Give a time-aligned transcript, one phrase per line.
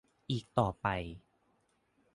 [0.31, 0.87] อีกต่อไป